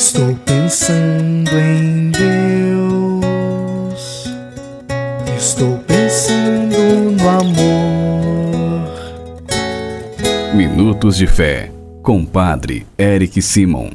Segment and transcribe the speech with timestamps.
[0.00, 3.20] Estou pensando em Deus.
[5.36, 6.78] Estou pensando
[7.20, 8.88] no amor.
[10.54, 11.70] Minutos de Fé,
[12.02, 13.90] com Padre Eric Simon.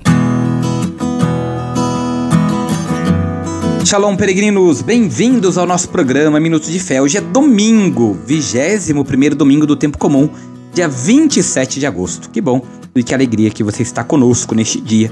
[3.83, 4.83] Shalom, peregrinos!
[4.83, 7.01] Bem-vindos ao nosso programa Minutos de Fé.
[7.01, 9.03] Hoje é domingo, 21
[9.35, 10.29] domingo do tempo comum,
[10.71, 12.29] dia 27 de agosto.
[12.29, 12.61] Que bom
[12.95, 15.11] e que alegria que você está conosco neste dia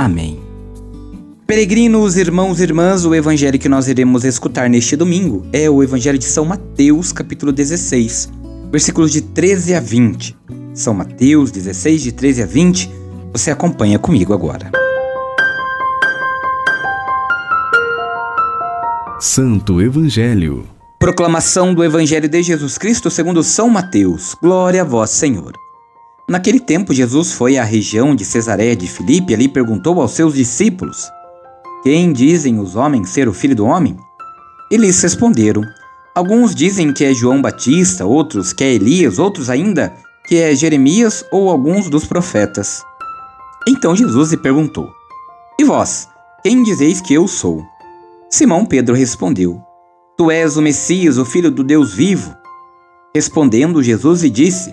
[0.00, 0.40] Amém.
[1.46, 6.18] Peregrinos, irmãos e irmãs, o evangelho que nós iremos escutar neste domingo é o evangelho
[6.18, 8.30] de São Mateus, capítulo 16,
[8.72, 10.38] versículos de 13 a 20.
[10.72, 12.90] São Mateus 16, de 13 a 20.
[13.34, 14.70] Você acompanha comigo agora.
[19.20, 20.66] Santo Evangelho.
[20.98, 24.34] Proclamação do Evangelho de Jesus Cristo segundo São Mateus.
[24.40, 25.52] Glória a vós, Senhor.
[26.30, 30.32] Naquele tempo, Jesus foi à região de Cesareia de Filipe e ali perguntou aos seus
[30.32, 31.10] discípulos:
[31.82, 33.96] Quem dizem os homens ser o filho do homem?
[34.70, 35.64] Eles responderam:
[36.14, 39.92] Alguns dizem que é João Batista, outros que é Elias, outros ainda
[40.24, 42.80] que é Jeremias ou alguns dos profetas.
[43.66, 44.88] Então Jesus lhe perguntou:
[45.58, 46.08] E vós,
[46.44, 47.60] quem dizeis que eu sou?
[48.30, 49.60] Simão Pedro respondeu:
[50.16, 52.32] Tu és o Messias, o filho do Deus vivo.
[53.12, 54.72] Respondendo, Jesus lhe disse: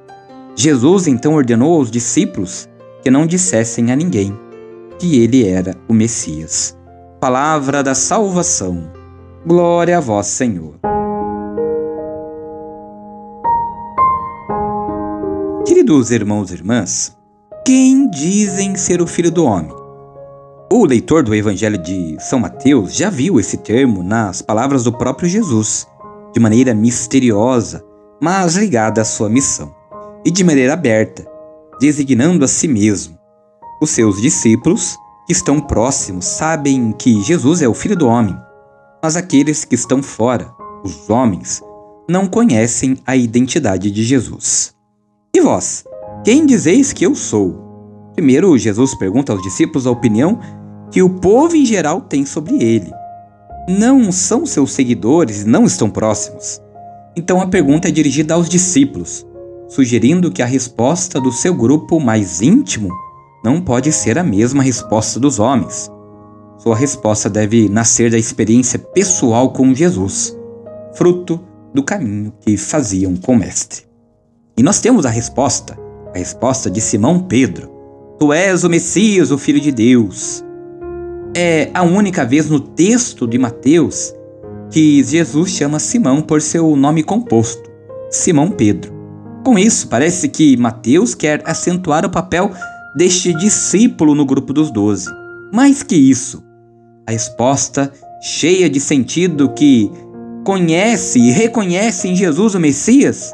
[0.61, 2.69] Jesus então ordenou aos discípulos
[3.01, 4.37] que não dissessem a ninguém
[4.99, 6.77] que ele era o Messias.
[7.19, 8.91] Palavra da salvação.
[9.43, 10.75] Glória a vós, Senhor.
[15.65, 17.17] Queridos irmãos e irmãs,
[17.65, 19.73] quem dizem ser o Filho do Homem?
[20.71, 25.27] O leitor do Evangelho de São Mateus já viu esse termo nas palavras do próprio
[25.27, 25.87] Jesus,
[26.31, 27.83] de maneira misteriosa,
[28.21, 29.80] mas ligada à sua missão
[30.23, 31.25] e de maneira aberta,
[31.79, 33.17] designando a si mesmo.
[33.81, 34.95] Os seus discípulos,
[35.25, 38.37] que estão próximos, sabem que Jesus é o Filho do Homem,
[39.01, 40.51] mas aqueles que estão fora,
[40.83, 41.61] os homens,
[42.07, 44.73] não conhecem a identidade de Jesus.
[45.35, 45.83] E vós,
[46.23, 48.11] quem dizeis que eu sou?
[48.13, 50.39] Primeiro, Jesus pergunta aos discípulos a opinião
[50.91, 52.91] que o povo em geral tem sobre ele.
[53.69, 56.61] Não são seus seguidores e não estão próximos.
[57.15, 59.25] Então a pergunta é dirigida aos discípulos
[59.71, 62.89] sugerindo que a resposta do seu grupo mais íntimo
[63.43, 65.89] não pode ser a mesma resposta dos homens.
[66.57, 70.37] Sua resposta deve nascer da experiência pessoal com Jesus,
[70.93, 71.39] fruto
[71.73, 73.83] do caminho que faziam com o Mestre.
[74.57, 75.79] E nós temos a resposta,
[76.13, 77.71] a resposta de Simão Pedro:
[78.19, 80.43] Tu és o Messias, o Filho de Deus.
[81.33, 84.13] É a única vez no texto de Mateus
[84.69, 87.71] que Jesus chama Simão por seu nome composto,
[88.09, 89.00] Simão Pedro.
[89.43, 92.51] Com isso, parece que Mateus quer acentuar o papel
[92.95, 95.09] deste discípulo no grupo dos doze.
[95.51, 96.43] Mais que isso,
[97.07, 97.91] a resposta
[98.21, 99.91] cheia de sentido que
[100.43, 103.33] conhece e reconhece em Jesus o Messias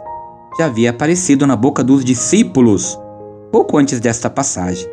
[0.58, 2.98] já havia aparecido na boca dos discípulos
[3.52, 4.88] pouco antes desta passagem,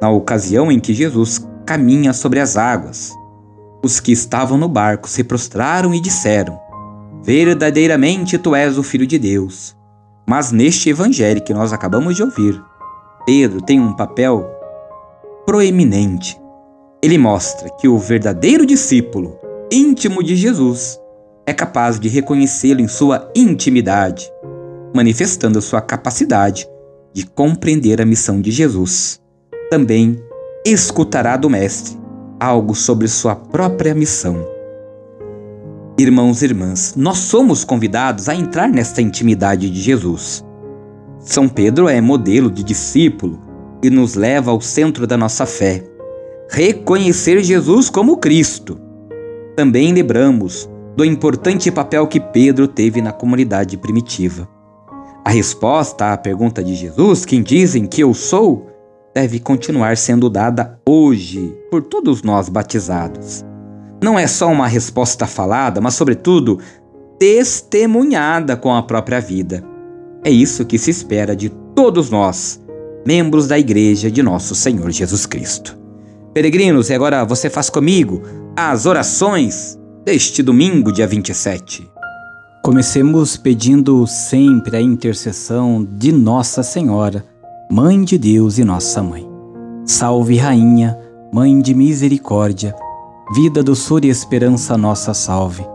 [0.00, 3.12] na ocasião em que Jesus caminha sobre as águas.
[3.82, 6.58] Os que estavam no barco se prostraram e disseram:
[7.22, 9.76] Verdadeiramente tu és o Filho de Deus.
[10.26, 12.60] Mas neste evangelho que nós acabamos de ouvir,
[13.26, 14.50] Pedro tem um papel
[15.44, 16.40] proeminente.
[17.02, 19.38] Ele mostra que o verdadeiro discípulo
[19.70, 20.98] íntimo de Jesus
[21.46, 24.30] é capaz de reconhecê-lo em sua intimidade,
[24.94, 26.66] manifestando sua capacidade
[27.12, 29.20] de compreender a missão de Jesus.
[29.70, 30.18] Também
[30.64, 31.98] escutará do Mestre
[32.40, 34.53] algo sobre sua própria missão.
[35.96, 40.44] Irmãos e irmãs, nós somos convidados a entrar nesta intimidade de Jesus.
[41.20, 43.40] São Pedro é modelo de discípulo
[43.80, 45.84] e nos leva ao centro da nossa fé.
[46.50, 48.76] Reconhecer Jesus como Cristo.
[49.54, 54.48] Também lembramos do importante papel que Pedro teve na comunidade primitiva.
[55.24, 58.68] A resposta à pergunta de Jesus, quem dizem que eu sou,
[59.14, 63.44] deve continuar sendo dada hoje por todos nós batizados.
[64.04, 66.58] Não é só uma resposta falada, mas, sobretudo,
[67.18, 69.64] testemunhada com a própria vida.
[70.22, 72.60] É isso que se espera de todos nós,
[73.06, 75.78] membros da Igreja de Nosso Senhor Jesus Cristo.
[76.34, 78.20] Peregrinos, e agora você faz comigo
[78.54, 81.90] as orações deste domingo, dia 27.
[82.62, 87.24] Comecemos pedindo sempre a intercessão de Nossa Senhora,
[87.72, 89.26] Mãe de Deus e Nossa Mãe.
[89.86, 90.98] Salve, Rainha,
[91.32, 92.76] Mãe de Misericórdia,
[93.32, 95.66] vida, doçura e esperança nossa salve.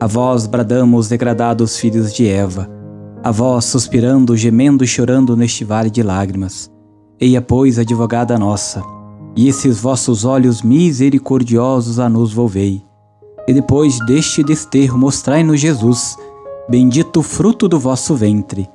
[0.00, 2.68] A vós bradamos, degradados filhos de Eva,
[3.22, 6.70] a vós suspirando, gemendo e chorando neste vale de lágrimas.
[7.20, 8.82] Eia, pois, advogada nossa,
[9.36, 12.82] e esses vossos olhos misericordiosos a nos volvei
[13.46, 16.16] e depois deste desterro mostrai-nos Jesus,
[16.68, 18.68] bendito fruto do vosso ventre.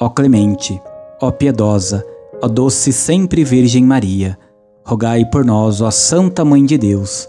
[0.00, 0.80] Ó clemente,
[1.20, 2.04] ó piedosa,
[2.42, 4.38] ó doce sempre Virgem Maria,
[4.84, 7.28] rogai por nós, ó Santa Mãe de Deus,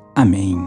[0.15, 0.57] Amém.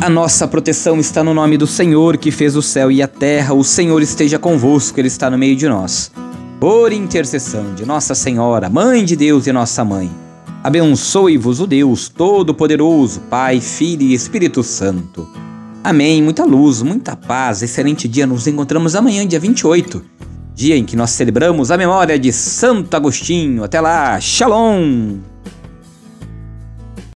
[0.00, 3.54] A nossa proteção está no nome do Senhor que fez o céu e a terra.
[3.54, 6.12] O Senhor esteja convosco, Ele está no meio de nós.
[6.60, 10.10] Por intercessão de Nossa Senhora, Mãe de Deus e Nossa Mãe
[10.64, 15.28] Abençoe-vos o Deus Todo-Poderoso, Pai, Filho e Espírito Santo.
[15.84, 16.22] Amém.
[16.22, 18.26] Muita luz, muita paz, excelente dia.
[18.26, 20.02] Nos encontramos amanhã, dia 28,
[20.54, 23.64] dia em que nós celebramos a memória de Santo Agostinho.
[23.64, 25.18] Até lá, Shalom!